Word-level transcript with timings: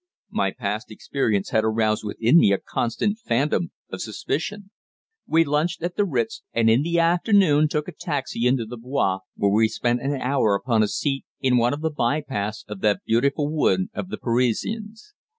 My 0.31 0.49
past 0.49 0.89
experience 0.89 1.51
had 1.51 1.63
aroused 1.63 2.03
within 2.03 2.39
me 2.39 2.51
a 2.51 2.57
constant 2.57 3.19
phantom 3.19 3.69
of 3.91 4.01
suspicion. 4.01 4.71
We 5.27 5.43
lunched 5.45 5.83
at 5.83 5.95
the 5.95 6.05
Ritz, 6.05 6.41
and 6.53 6.71
in 6.71 6.81
the 6.81 6.97
afternoon 6.99 7.67
took 7.67 7.87
a 7.87 7.91
taxi 7.91 8.47
into 8.47 8.65
the 8.65 8.77
Bois, 8.77 9.19
where 9.35 9.51
we 9.51 9.67
spent 9.67 10.01
an 10.01 10.19
hour 10.19 10.55
upon 10.55 10.81
a 10.81 10.87
seat 10.87 11.25
in 11.39 11.57
one 11.57 11.71
of 11.75 11.81
the 11.81 11.91
by 11.91 12.21
paths 12.21 12.65
of 12.67 12.81
that 12.81 13.03
beautiful 13.05 13.47
wood 13.47 13.89
of 13.93 14.09
the 14.09 14.17
Parisians. 14.17 15.13